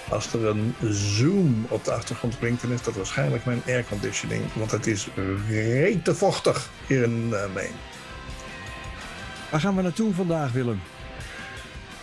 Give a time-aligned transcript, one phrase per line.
[0.09, 4.43] Als er een zoom op de achtergrond klinkt, dan is dat waarschijnlijk mijn airconditioning.
[4.53, 5.09] Want het is
[5.49, 7.75] rete vochtig hier in uh, Maine.
[9.51, 10.81] Waar gaan we naartoe vandaag, Willem?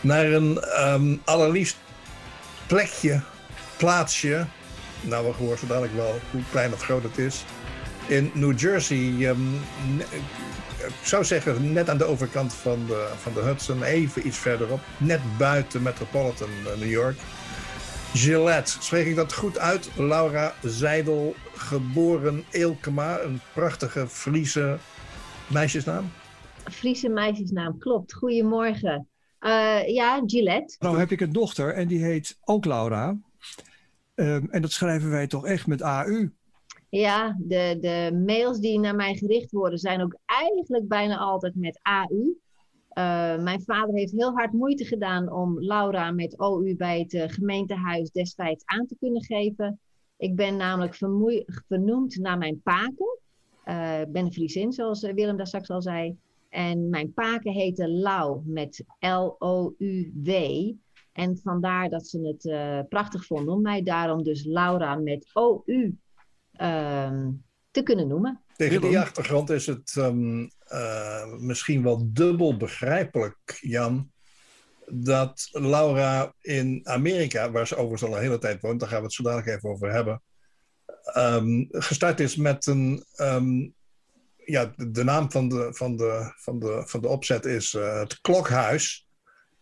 [0.01, 1.77] Naar een um, allerliefst
[2.67, 3.21] plekje,
[3.77, 4.45] plaatsje.
[5.01, 7.43] Nou, we horen zo dadelijk wel hoe klein of groot het is.
[8.07, 9.61] In New Jersey, um,
[10.77, 14.79] ik zou zeggen net aan de overkant van de, van de Hudson, even iets verderop.
[14.97, 17.17] Net buiten Metropolitan New York.
[18.13, 19.89] Gillette, spreek ik dat goed uit?
[19.95, 24.77] Laura Zijdel, geboren Eelkema, een prachtige Friese
[25.47, 26.11] meisjesnaam.
[26.71, 28.13] Friese meisjesnaam, klopt.
[28.13, 29.07] Goedemorgen.
[29.39, 30.75] Uh, ja, Gillette.
[30.79, 33.17] Nou heb ik een dochter en die heet ook Laura.
[34.15, 36.31] Um, en dat schrijven wij toch echt met AU?
[36.89, 41.79] Ja, de, de mails die naar mij gericht worden zijn ook eigenlijk bijna altijd met
[41.81, 42.15] AU.
[42.97, 47.23] Uh, mijn vader heeft heel hard moeite gedaan om Laura met OU bij het uh,
[47.27, 49.79] gemeentehuis destijds aan te kunnen geven.
[50.17, 50.95] Ik ben namelijk
[51.67, 53.19] vernoemd naar mijn paken.
[53.65, 56.17] Uh, ik ben een Friesin, zoals Willem daar straks al zei.
[56.55, 60.29] En mijn paken heette Lau met L-O-U-W.
[61.11, 65.97] En vandaar dat ze het uh, prachtig vonden om mij daarom dus Laura met O-U
[66.61, 67.27] uh,
[67.71, 68.41] te kunnen noemen.
[68.55, 74.11] Tegen die achtergrond is het um, uh, misschien wel dubbel begrijpelijk, Jan,
[74.87, 79.05] dat Laura in Amerika, waar ze overigens al een hele tijd woont, daar gaan we
[79.05, 80.21] het zo dadelijk even over hebben,
[81.17, 83.73] um, gestart is met een um,
[84.45, 88.21] ja, de, naam van de, van de, van de, van de opzet is uh, het
[88.21, 89.07] klokhuis.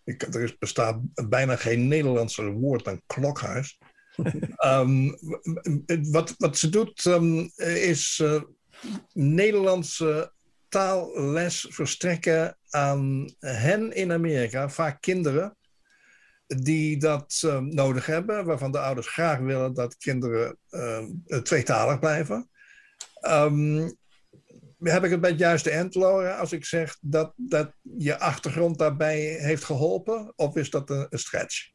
[0.03, 0.99] Ik, er is, bestaat
[1.29, 3.79] bijna geen Nederlandse woord dan klokhuis.
[4.65, 5.17] um,
[6.11, 8.41] wat, wat ze doet um, is uh,
[9.13, 10.31] Nederlandse
[10.69, 15.57] taalles verstrekken aan hen in Amerika, vaak kinderen
[16.47, 20.57] die dat um, nodig hebben, waarvan de ouders graag willen dat kinderen
[21.43, 22.49] tweetalig blijven.
[23.21, 23.95] Um,
[24.83, 28.77] heb ik het bij het juiste eind, Laura, als ik zeg dat, dat je achtergrond
[28.77, 30.33] daarbij heeft geholpen?
[30.35, 31.69] Of is dat een, een stretch?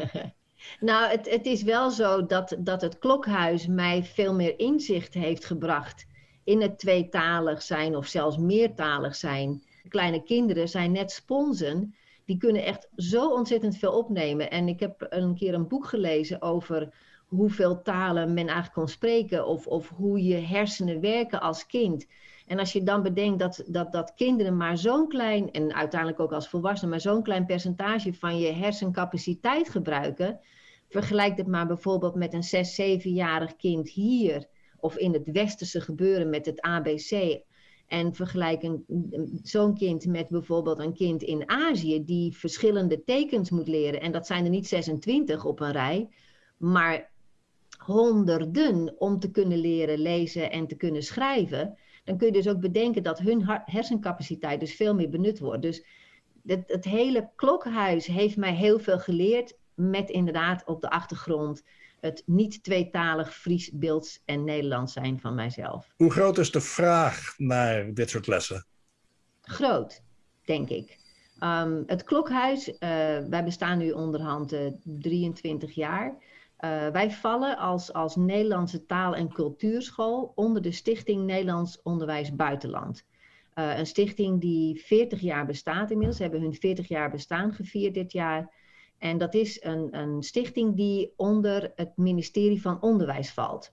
[0.80, 5.44] nou, het, het is wel zo dat, dat het klokhuis mij veel meer inzicht heeft
[5.44, 6.06] gebracht
[6.46, 9.62] in het tweetalig zijn of zelfs meertalig zijn.
[9.88, 11.94] Kleine kinderen zijn net sponsen.
[12.24, 14.50] Die kunnen echt zo ontzettend veel opnemen.
[14.50, 16.94] En ik heb een keer een boek gelezen over
[17.26, 22.06] hoeveel talen men eigenlijk kon spreken of, of hoe je hersenen werken als kind.
[22.46, 26.32] En als je dan bedenkt dat, dat, dat kinderen maar zo'n klein, en uiteindelijk ook
[26.32, 30.40] als volwassenen, maar zo'n klein percentage van je hersencapaciteit gebruiken,
[30.88, 34.46] vergelijk het maar bijvoorbeeld met een 6, 7-jarig kind hier
[34.80, 37.40] of in het westerse gebeuren met het ABC.
[37.86, 38.78] En vergelijk
[39.42, 44.00] zo'n kind met bijvoorbeeld een kind in Azië die verschillende tekens moet leren.
[44.00, 46.08] En dat zijn er niet 26 op een rij,
[46.56, 47.10] maar
[47.86, 52.60] honderden om te kunnen leren lezen en te kunnen schrijven, dan kun je dus ook
[52.60, 55.62] bedenken dat hun hersencapaciteit dus veel meer benut wordt.
[55.62, 55.84] Dus
[56.46, 61.62] het, het hele klokhuis heeft mij heel veel geleerd met inderdaad op de achtergrond
[62.00, 65.92] het niet tweetalig Fries, Beelds en Nederlands zijn van mijzelf.
[65.96, 68.66] Hoe groot is de vraag naar dit soort lessen?
[69.42, 70.02] Groot,
[70.44, 70.98] denk ik.
[71.40, 72.78] Um, het klokhuis, uh,
[73.28, 76.16] wij bestaan nu onderhand uh, 23 jaar.
[76.60, 83.04] Uh, wij vallen als, als Nederlandse taal- en cultuurschool onder de Stichting Nederlands Onderwijs Buitenland.
[83.54, 86.16] Uh, een stichting die 40 jaar bestaat inmiddels.
[86.16, 88.52] Ze hebben hun 40 jaar bestaan gevierd dit jaar.
[88.98, 93.72] En dat is een, een stichting die onder het ministerie van Onderwijs valt.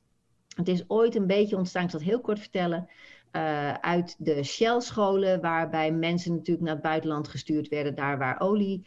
[0.56, 2.89] Het is ooit een beetje ontstaan, ik zal het heel kort vertellen,
[3.31, 8.85] uh, uit de Shell-scholen, waarbij mensen natuurlijk naar het buitenland gestuurd werden, daar waar olie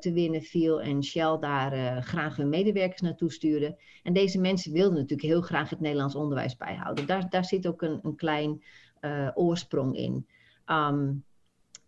[0.00, 3.76] te winnen viel en Shell daar uh, graag hun medewerkers naartoe stuurde.
[4.02, 7.06] En deze mensen wilden natuurlijk heel graag het Nederlands onderwijs bijhouden.
[7.06, 8.62] Daar, daar zit ook een, een klein
[9.00, 10.26] uh, oorsprong in.
[10.66, 11.24] Um,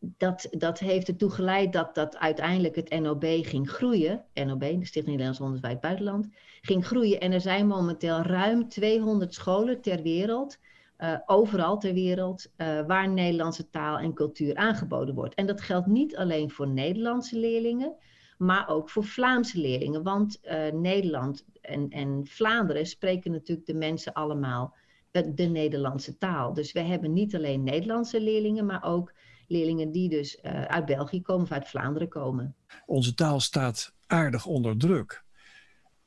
[0.00, 4.25] dat, dat heeft ertoe geleid dat, dat uiteindelijk het NOB ging groeien.
[4.34, 6.28] NOB, de Stichting Nederlands Onderwijs Buitenland,
[6.60, 7.20] ging groeien.
[7.20, 10.58] En er zijn momenteel ruim 200 scholen ter wereld,
[11.02, 15.35] uh, overal ter wereld, uh, waar Nederlandse taal en cultuur aangeboden wordt.
[15.35, 17.97] En dat geldt niet alleen voor Nederlandse leerlingen,
[18.38, 20.02] maar ook voor Vlaamse leerlingen.
[20.02, 24.75] Want uh, Nederland en, en Vlaanderen spreken natuurlijk de mensen allemaal
[25.11, 26.55] de Nederlandse taal.
[26.55, 29.12] Dus we hebben niet alleen Nederlandse leerlingen, maar ook
[29.46, 32.56] leerlingen die dus uit België komen of uit Vlaanderen komen.
[32.87, 35.25] Onze taal staat aardig onder druk.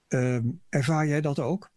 [0.09, 0.39] Uh,
[0.69, 1.71] ervaar jij dat ook?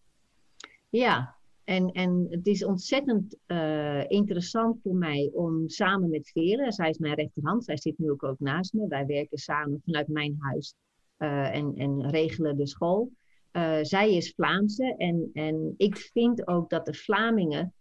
[0.89, 1.36] Ja,
[1.67, 6.99] en, en het is ontzettend uh, interessant voor mij om samen met Vele, zij is
[6.99, 10.75] mijn rechterhand, zij zit nu ook, ook naast me, wij werken samen vanuit mijn huis
[11.19, 13.11] uh, en, en regelen de school.
[13.53, 17.75] Uh, zij is Vlaamse en, en ik vind ook dat de Vlamingen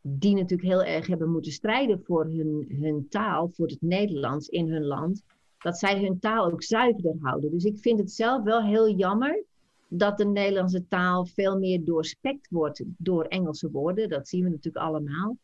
[0.00, 4.70] die natuurlijk heel erg hebben moeten strijden voor hun, hun taal, voor het Nederlands in
[4.70, 5.22] hun land,
[5.58, 7.50] dat zij hun taal ook zuiverder houden.
[7.50, 9.44] Dus ik vind het zelf wel heel jammer
[9.92, 14.08] dat de Nederlandse taal veel meer doorspekt wordt door Engelse woorden.
[14.08, 15.36] Dat zien we natuurlijk allemaal.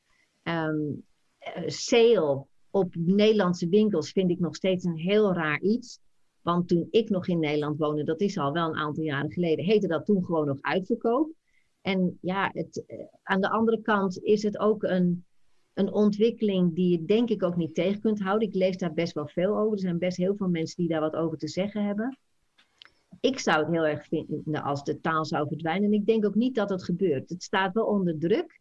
[0.42, 1.04] Um,
[1.66, 5.98] sale op Nederlandse winkels vind ik nog steeds een heel raar iets.
[6.42, 9.64] Want toen ik nog in Nederland woonde, dat is al wel een aantal jaren geleden,
[9.64, 11.32] heette dat toen gewoon nog uitverkoop.
[11.80, 15.24] En ja, het, eh, aan de andere kant is het ook een,
[15.74, 18.48] een ontwikkeling die je denk ik ook niet tegen kunt houden.
[18.48, 19.72] Ik lees daar best wel veel over.
[19.72, 22.18] Er zijn best heel veel mensen die daar wat over te zeggen hebben.
[23.20, 25.92] Ik zou het heel erg vinden als de taal zou verdwijnen.
[25.92, 27.28] En ik denk ook niet dat het gebeurt.
[27.28, 28.60] Het staat wel onder druk.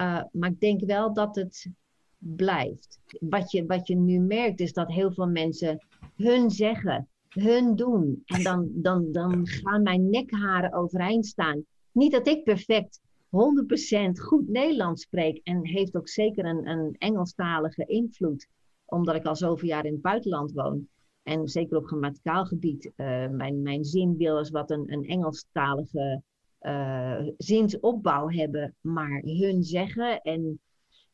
[0.00, 1.70] Uh, maar ik denk wel dat het
[2.18, 2.98] blijft.
[3.20, 5.86] Wat je, wat je nu merkt is dat heel veel mensen
[6.16, 8.22] hun zeggen, hun doen.
[8.24, 11.64] En dan, dan, dan gaan mijn nekharen overeind staan.
[11.92, 13.00] Niet dat ik perfect
[13.34, 18.48] 100% goed Nederlands spreek en heeft ook zeker een, een Engelstalige invloed,
[18.84, 20.88] omdat ik al zoveel jaar in het buitenland woon.
[21.24, 22.84] En zeker op grammaticaal gebied.
[22.84, 26.22] Uh, mijn, mijn zin wil eens wat een, een Engelstalige
[26.60, 30.20] uh, zinsopbouw hebben, maar hun zeggen.
[30.20, 30.60] En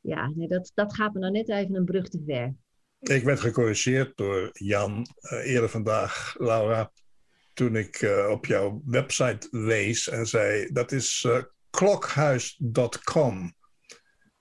[0.00, 2.54] ja, nee, dat, dat gaat me nou net even een brug te ver.
[2.98, 6.92] Ik werd gecorrigeerd door Jan uh, eerder vandaag, Laura
[7.54, 11.28] toen ik uh, op jouw website lees en zei: dat is
[11.70, 13.52] klokhuis.com.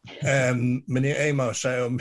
[0.20, 1.98] En meneer Emaus zei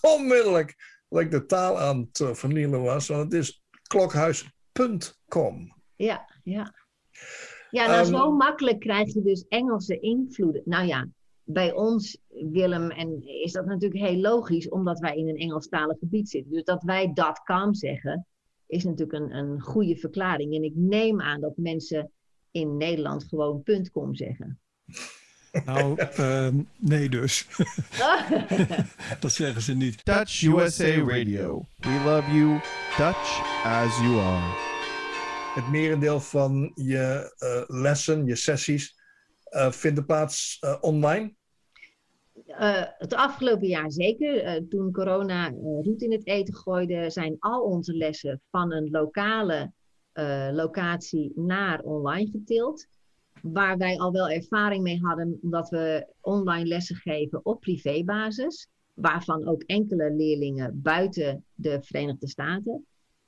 [0.00, 5.76] onmiddellijk dat ik de taal aan het vernielen was, want het is klokhuis.com.
[5.96, 6.74] Ja, ja.
[7.70, 10.62] Ja, nou um, zo makkelijk krijg je dus Engelse invloeden.
[10.64, 11.08] Nou ja,
[11.50, 16.28] bij ons, Willem, en is dat natuurlijk heel logisch, omdat wij in een Engelstalig gebied
[16.28, 16.52] zitten.
[16.52, 17.12] Dus dat wij
[17.44, 18.26] .com zeggen,
[18.66, 20.54] is natuurlijk een, een goede verklaring.
[20.54, 22.10] En ik neem aan dat mensen
[22.50, 23.62] in Nederland gewoon
[23.92, 24.60] .com zeggen.
[25.64, 27.46] Nou, uh, nee dus.
[29.20, 30.04] dat zeggen ze niet.
[30.04, 31.66] Dutch USA Radio.
[31.76, 32.60] We love you,
[32.96, 34.66] Dutch as you are.
[35.54, 38.94] Het merendeel van je uh, lessen, je sessies,
[39.50, 41.34] uh, vinden plaats uh, online?
[42.46, 44.44] Uh, het afgelopen jaar zeker.
[44.44, 48.90] Uh, toen corona uh, roet in het eten gooide, zijn al onze lessen van een
[48.90, 49.72] lokale
[50.52, 52.86] locatie naar online getild.
[53.42, 58.68] Waar wij al wel ervaring mee hadden, omdat we online lessen geven op privébasis.
[58.94, 62.86] Waarvan ook enkele leerlingen buiten de Verenigde Staten.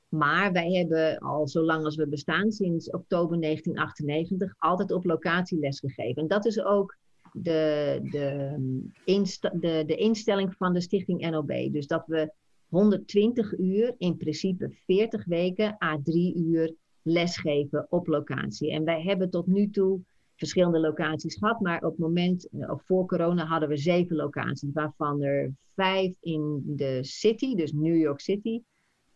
[0.08, 5.80] Maar wij hebben al zolang als we bestaan, sinds oktober 1998, altijd op locatie les
[5.80, 6.22] gegeven.
[6.22, 6.96] En dat is ook
[7.32, 8.56] de, de,
[9.04, 11.72] insta de, de instelling van de stichting NOB.
[11.72, 12.32] Dus dat we
[12.68, 18.70] 120 uur, in principe 40 weken, à 3 uur lesgeven op locatie.
[18.70, 20.00] En wij hebben tot nu toe
[20.36, 25.22] verschillende locaties gehad, maar op het moment, of voor corona, hadden we zeven locaties, waarvan
[25.22, 28.62] er vijf in de city, dus New York City,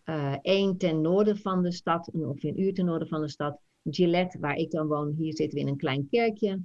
[0.05, 3.59] uh, één ten noorden van de stad, ongeveer een uur ten noorden van de stad,
[3.85, 6.61] Gillette, waar ik dan woon, hier zitten we in een klein kerkje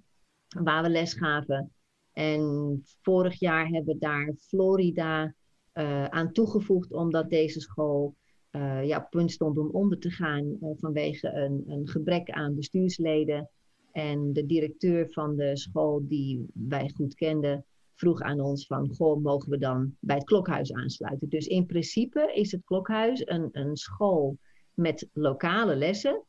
[0.47, 1.71] waar we les gaven.
[2.13, 5.33] En vorig jaar hebben we daar Florida
[5.73, 8.15] uh, aan toegevoegd, omdat deze school
[8.51, 13.49] uh, ja, punt stond om onder te gaan uh, vanwege een, een, gebrek aan bestuursleden.
[13.91, 17.65] En de directeur van de school, die wij goed kenden,
[17.95, 21.29] vroeg aan ons van, goh, mogen we dan bij het klokhuis aansluiten?
[21.29, 24.37] Dus in principe is het klokhuis een, een school
[24.73, 26.23] met lokale lessen,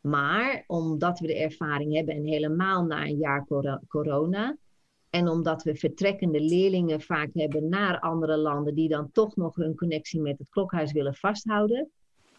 [0.00, 3.46] maar omdat we de ervaring hebben en helemaal na een jaar
[3.88, 4.56] corona.
[5.10, 9.76] En omdat we vertrekkende leerlingen vaak hebben naar andere landen die dan toch nog hun
[9.76, 11.90] connectie met het klokhuis willen vasthouden.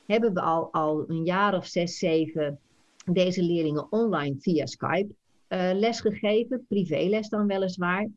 [0.06, 2.60] Hebben we al, al een jaar of zes, zeven
[3.06, 5.16] deze leerlingen online via Skype
[5.50, 6.66] uh, lesgegeven.
[6.68, 8.10] Privéles dan weliswaar.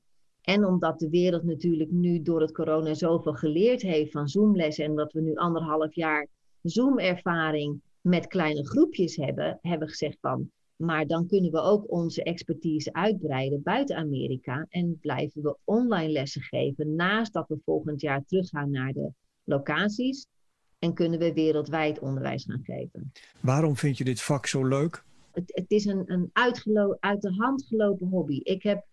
[0.43, 4.95] En omdat de wereld natuurlijk nu door het corona zoveel geleerd heeft van Zoomlessen en
[4.95, 6.27] dat we nu anderhalf jaar
[6.63, 12.23] Zoom-ervaring met kleine groepjes hebben, hebben we gezegd van, maar dan kunnen we ook onze
[12.23, 18.25] expertise uitbreiden buiten Amerika en blijven we online lessen geven naast dat we volgend jaar
[18.25, 19.13] teruggaan naar de
[19.45, 20.27] locaties
[20.79, 23.13] en kunnen we wereldwijd onderwijs gaan geven.
[23.41, 25.05] Waarom vind je dit vak zo leuk?
[25.33, 28.41] Het, het is een, een uit de hand gelopen hobby.
[28.43, 28.85] Ik heb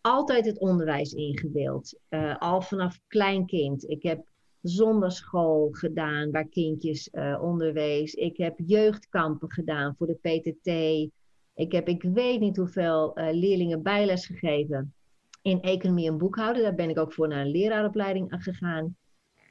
[0.00, 1.98] altijd het onderwijs ingewild.
[2.10, 3.90] Uh, al vanaf klein kind.
[3.90, 4.26] Ik heb
[4.62, 8.14] zonderschool gedaan waar kindjes uh, onderwees.
[8.14, 11.10] Ik heb jeugdkampen gedaan voor de PTT.
[11.58, 14.94] Ik heb ik weet niet hoeveel uh, leerlingen bijles gegeven
[15.42, 16.62] in economie en boekhouden.
[16.62, 18.96] Daar ben ik ook voor naar een leraaropleiding gegaan.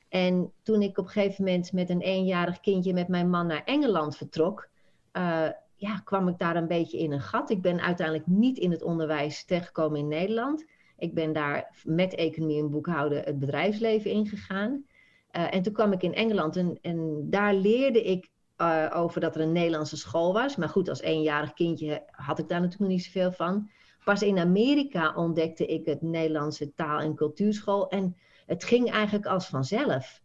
[0.10, 3.64] En toen ik op een gegeven moment met een eenjarig kindje met mijn man naar
[3.64, 4.70] Engeland vertrok,
[5.14, 7.50] uh, ja, kwam ik daar een beetje in een gat.
[7.50, 10.66] Ik ben uiteindelijk niet in het onderwijs terechtgekomen in Nederland.
[10.98, 14.86] Ik ben daar met economie en boekhouden het bedrijfsleven ingegaan.
[15.32, 19.36] Uh, en toen kwam ik in Engeland en, en daar leerde ik uh, over dat
[19.36, 20.56] er een Nederlandse school was.
[20.56, 23.70] Maar goed, als eenjarig kindje had ik daar natuurlijk niet zoveel van.
[24.04, 27.90] Pas in Amerika ontdekte ik het Nederlandse taal- en cultuurschool.
[27.90, 30.22] En het ging eigenlijk als vanzelf.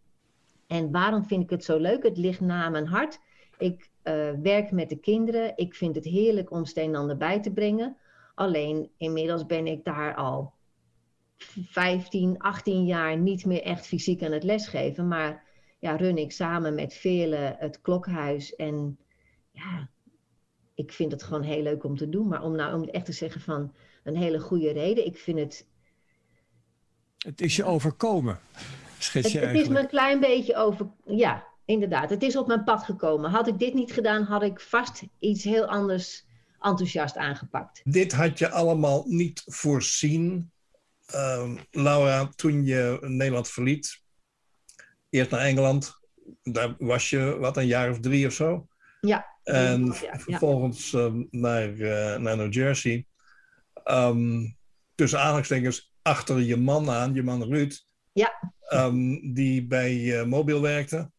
[0.66, 2.02] En waarom vind ik het zo leuk?
[2.02, 3.20] Het ligt na mijn hart.
[3.58, 5.52] Ik uh, werk met de kinderen.
[5.56, 7.96] Ik vind het heerlijk om steen bij te brengen.
[8.34, 10.52] Alleen inmiddels ben ik daar al
[11.36, 15.08] 15, 18 jaar niet meer echt fysiek aan het lesgeven.
[15.08, 15.44] Maar
[15.82, 18.56] ja, run ik samen met velen het klokhuis.
[18.56, 18.98] En
[19.50, 19.88] ja,
[20.74, 22.28] ik vind het gewoon heel leuk om te doen.
[22.28, 23.74] Maar om nou om echt te zeggen van
[24.04, 25.06] een hele goede reden.
[25.06, 25.66] Ik vind het
[27.18, 28.38] het is je overkomen,
[28.98, 29.52] schets je het, eigenlijk.
[29.52, 30.90] Het is me een klein beetje over...
[31.04, 32.10] Ja, inderdaad.
[32.10, 33.30] Het is op mijn pad gekomen.
[33.30, 36.26] Had ik dit niet gedaan, had ik vast iets heel anders
[36.60, 37.80] enthousiast aangepakt.
[37.84, 40.50] Dit had je allemaal niet voorzien,
[41.14, 44.01] uh, Laura, toen je Nederland verliet.
[45.12, 46.00] Eerst naar Engeland.
[46.42, 48.66] Daar was je, wat, een jaar of drie of zo?
[49.00, 49.26] Ja.
[49.42, 50.18] En ja, ja.
[50.18, 53.06] vervolgens um, naar, uh, naar New Jersey.
[53.84, 54.56] Um,
[54.94, 57.86] tussen aanhalingstekens achter je man aan, je man Ruud.
[58.12, 58.54] Ja.
[58.70, 61.10] Um, die bij uh, Mobiel werkte.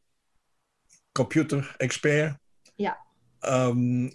[1.11, 2.37] Computer-expert.
[2.75, 2.97] Ja.
[3.39, 4.13] En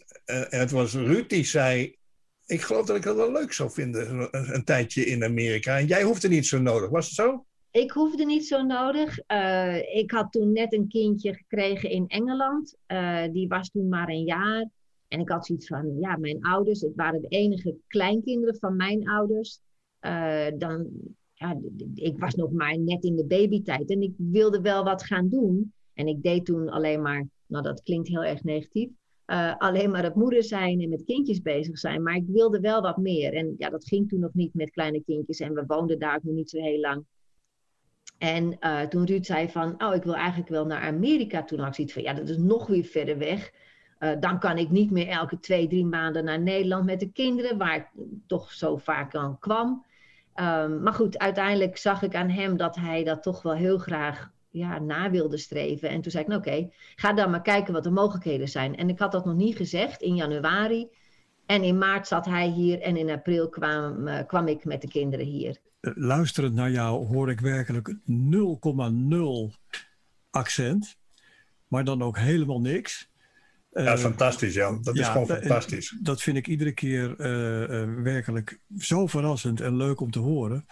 [0.48, 1.96] het was Ruud die zei...
[2.46, 5.78] Ik geloof dat ik het wel leuk zou vinden, een, een tijdje in Amerika.
[5.78, 7.46] En jij hoefde niet zo nodig, was het zo?
[7.70, 9.18] Ik hoefde niet zo nodig.
[9.32, 12.76] Uh, ik had toen net een kindje gekregen in Engeland.
[12.86, 14.68] Uh, die was toen maar een jaar.
[15.08, 19.08] En ik had zoiets van, ja, mijn ouders, het waren de enige kleinkinderen van mijn
[19.08, 19.60] ouders.
[20.00, 20.88] Uh, dan,
[21.34, 21.60] ja,
[21.94, 25.72] ik was nog maar net in de babytijd en ik wilde wel wat gaan doen.
[25.94, 28.90] En ik deed toen alleen maar, nou dat klinkt heel erg negatief,
[29.58, 32.02] alleen maar het moeder zijn en met kindjes bezig zijn.
[32.02, 33.34] Maar ik wilde wel wat meer.
[33.34, 36.22] En ja, dat ging toen nog niet met kleine kindjes en we woonden daar ook
[36.22, 37.04] nog niet zo heel lang.
[38.18, 41.68] En uh, toen Ruud zei van, oh ik wil eigenlijk wel naar Amerika, toen had
[41.68, 43.52] ik zoiets van, ja dat is nog weer verder weg.
[44.00, 47.58] Uh, dan kan ik niet meer elke twee, drie maanden naar Nederland met de kinderen,
[47.58, 47.86] waar ik
[48.26, 49.84] toch zo vaak aan kwam.
[50.34, 54.30] Um, maar goed, uiteindelijk zag ik aan hem dat hij dat toch wel heel graag
[54.50, 55.88] ja, na wilde streven.
[55.88, 58.76] En toen zei ik, nou oké, ga dan maar kijken wat de mogelijkheden zijn.
[58.76, 60.88] En ik had dat nog niet gezegd in januari.
[61.46, 64.88] En in maart zat hij hier en in april kwam, uh, kwam ik met de
[64.88, 65.56] kinderen hier.
[65.80, 69.54] Luisterend naar jou hoor ik werkelijk 0,0
[70.30, 70.96] accent.
[71.68, 73.10] Maar dan ook helemaal niks.
[73.70, 74.82] Ja, uh, fantastisch, Jan.
[74.82, 75.96] Dat ja, is gewoon fantastisch.
[76.02, 77.16] Dat vind ik iedere keer
[78.02, 80.66] werkelijk zo verrassend en leuk om te horen.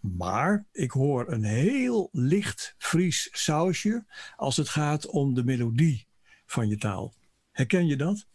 [0.00, 4.04] maar ik hoor een heel licht Fries sausje
[4.36, 6.06] als het gaat om de melodie
[6.46, 7.14] van je taal.
[7.50, 8.26] Herken je dat?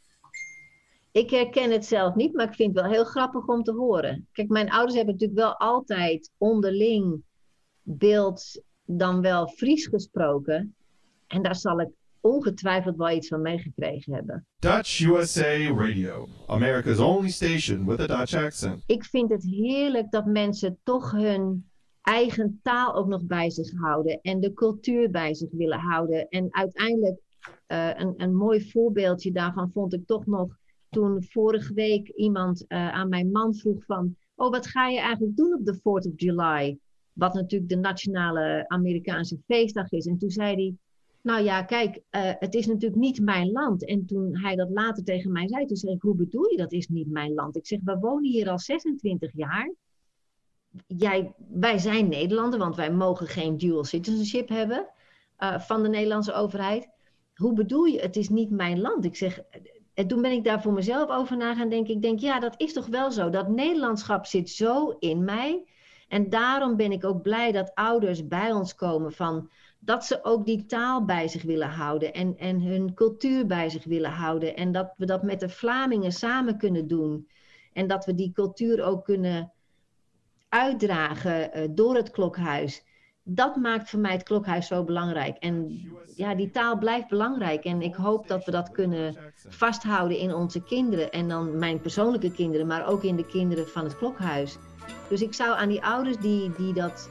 [1.15, 4.27] Ik herken het zelf niet, maar ik vind het wel heel grappig om te horen.
[4.31, 7.24] Kijk, mijn ouders hebben natuurlijk wel altijd onderling
[7.81, 10.75] beeld dan wel Fries gesproken.
[11.27, 11.89] En daar zal ik
[12.22, 14.48] ongetwijfeld wel iets van meegekregen hebben.
[14.60, 18.84] Dutch USA Radio, America's only station with a Dutch accent.
[18.86, 21.69] Ik vind het heerlijk dat mensen toch hun
[22.01, 26.27] eigen taal ook nog bij zich houden en de cultuur bij zich willen houden.
[26.29, 27.19] En uiteindelijk
[27.67, 30.57] uh, een, een mooi voorbeeldje daarvan vond ik toch nog
[30.95, 35.37] toen vorige week iemand uh, aan mijn man vroeg van, oh wat ga je eigenlijk
[35.37, 36.77] doen op de 4th of July?
[37.13, 40.05] Wat natuurlijk de nationale Amerikaanse feestdag is.
[40.05, 40.75] En toen zei hij,
[41.21, 42.01] nou ja, kijk, uh,
[42.39, 43.85] het is natuurlijk niet mijn land.
[43.85, 46.71] En toen hij dat later tegen mij zei, toen zei ik, hoe bedoel je dat
[46.71, 47.55] is niet mijn land?
[47.55, 49.73] Ik zeg, we wonen hier al 26 jaar.
[50.87, 54.87] Jij, wij zijn Nederlander, want wij mogen geen dual citizenship hebben
[55.39, 56.89] uh, van de Nederlandse overheid.
[57.35, 59.05] Hoe bedoel je, het is niet mijn land?
[59.05, 59.41] Ik zeg,
[59.95, 61.93] en toen ben ik daar voor mezelf over na gaan denken.
[61.93, 63.29] Ik denk, ja, dat is toch wel zo.
[63.29, 65.65] Dat Nederlandschap zit zo in mij.
[66.07, 69.49] En daarom ben ik ook blij dat ouders bij ons komen van
[69.79, 73.83] dat ze ook die taal bij zich willen houden en, en hun cultuur bij zich
[73.83, 74.55] willen houden.
[74.55, 77.27] En dat we dat met de Vlamingen samen kunnen doen.
[77.73, 79.51] En dat we die cultuur ook kunnen
[80.49, 82.85] uitdragen uh, door het klokhuis.
[83.27, 85.38] Dat maakt voor mij het klokhuis zo belangrijk.
[85.38, 85.82] En
[86.15, 87.63] ja, die taal blijft belangrijk.
[87.63, 89.17] En ik hoop dat we dat kunnen
[89.48, 91.12] vasthouden in onze kinderen.
[91.12, 94.58] En dan mijn persoonlijke kinderen, maar ook in de kinderen van het klokhuis.
[95.10, 97.10] Dus ik zou aan die ouders die, die dat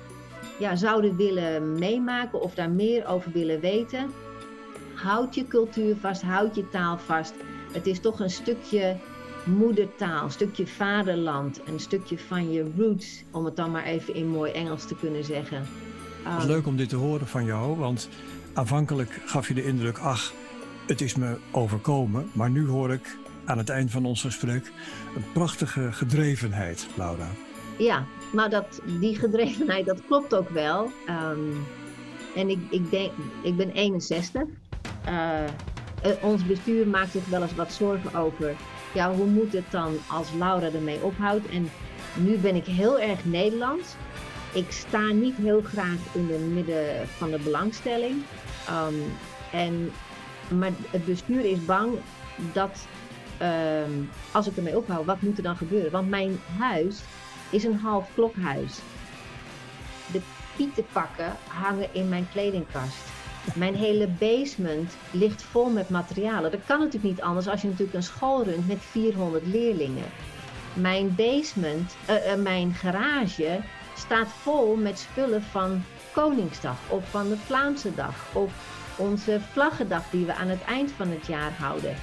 [0.59, 4.11] ja, zouden willen meemaken of daar meer over willen weten,
[4.94, 7.35] houd je cultuur vast, houd je taal vast.
[7.73, 8.97] Het is toch een stukje
[9.44, 14.28] moedertaal, een stukje vaderland, een stukje van je roots, om het dan maar even in
[14.28, 15.66] mooi Engels te kunnen zeggen.
[16.47, 18.09] Leuk om dit te horen van jou, want
[18.52, 20.33] aanvankelijk gaf je de indruk, ach,
[20.87, 24.73] het is me overkomen, maar nu hoor ik aan het eind van ons gesprek
[25.16, 27.28] een prachtige gedrevenheid, Laura.
[27.78, 30.90] Ja, maar dat, die gedrevenheid, dat klopt ook wel.
[31.07, 31.38] Ehm,
[32.35, 33.12] en ik, ik, denk,
[33.43, 34.43] ik ben 61.
[35.09, 35.50] Uh, eh,
[36.23, 38.54] ons bestuur maakt zich wel eens wat zorgen over.
[38.95, 41.49] Ja, hoe moet het dan als Laura ermee ophoudt?
[41.49, 41.71] En
[42.14, 43.95] nu ben ik heel erg Nederlands.
[44.54, 48.23] Ik sta niet heel graag in het midden van de belangstelling.
[48.70, 49.12] Um,
[49.52, 49.92] en,
[50.58, 51.99] maar het bestuur is bang
[52.52, 52.87] dat
[53.42, 55.90] um, als ik ermee ophoud, wat moet er dan gebeuren?
[55.90, 57.00] Want mijn huis
[57.50, 58.78] is een half klokhuis.
[60.12, 60.20] De
[60.56, 63.02] pietenpakken hangen in mijn kledingkast.
[63.54, 66.50] Mijn hele basement ligt vol met materialen.
[66.50, 70.11] Dat kan natuurlijk niet anders als je natuurlijk een school runt met 400 leerlingen.
[70.75, 73.61] Mijn basement, uh, uh, mijn garage
[73.94, 78.52] staat vol met spullen van Koningsdag of van de Vlaamse dag of
[78.96, 81.96] onze vlaggendag die we aan het eind van het jaar houden.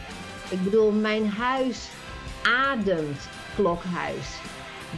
[0.49, 1.89] Ik bedoel, mijn huis
[2.43, 4.27] ademt klokhuis.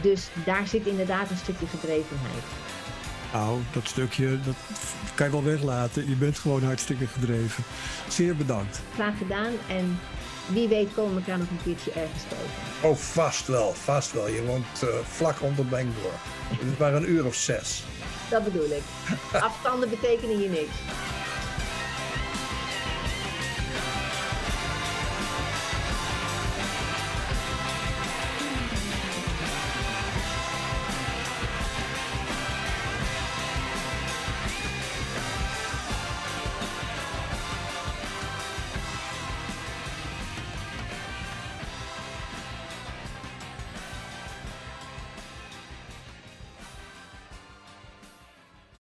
[0.02, 2.42] Dus daar zit inderdaad een stukje gedrevenheid.
[3.32, 4.54] Nou, dat stukje, dat
[5.14, 6.08] kan je wel weglaten.
[6.08, 7.64] Je bent gewoon hartstikke gedreven.
[8.08, 8.82] Zeer bedankt.
[8.94, 9.98] Graag gedaan en
[10.46, 12.90] wie weet komen we elkaar nog een keertje ergens tegen.
[12.90, 14.28] Oh, vast wel, vast wel.
[14.28, 16.12] Je woont uh, vlak onder Bangor.
[16.48, 17.84] Het is maar een uur of zes.
[18.30, 18.82] Dat bedoel ik.
[19.40, 20.74] Afstanden betekenen hier niks.